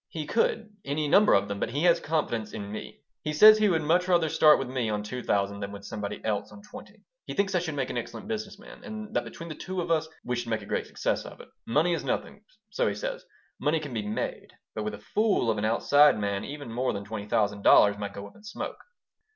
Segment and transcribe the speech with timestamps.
[0.09, 3.01] "He could, any number of them, but he has confidence in me.
[3.23, 6.25] He says he would much rather start with me on two thousand than with somebody
[6.25, 7.03] else on twenty.
[7.27, 9.91] He thinks I should make an excellent business man, and that between the two of
[9.91, 11.49] us we should make a great success of it.
[11.67, 13.23] Money is nothing so he says
[13.59, 17.05] money can be made, but with a fool of an outside man even more than
[17.05, 18.79] twenty thousand dollars might go up in smoke."